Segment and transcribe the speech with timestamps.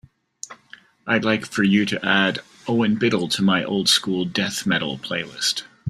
[1.05, 5.65] I'd like for you to add Owen Biddle to my Old School Death Metal playlist.